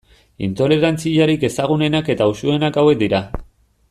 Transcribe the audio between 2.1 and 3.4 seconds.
eta usuenak hauek dira.